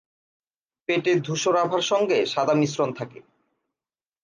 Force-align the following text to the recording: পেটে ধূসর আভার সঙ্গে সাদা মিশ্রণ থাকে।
পেটে 0.89 1.11
ধূসর 1.19 1.55
আভার 1.55 1.81
সঙ্গে 1.81 2.17
সাদা 2.25 2.53
মিশ্রণ 2.53 2.89
থাকে। 2.93 3.19